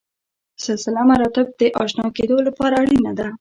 [0.65, 3.27] سلسله مراتب د اشنا کېدو لپاره اړینه ده.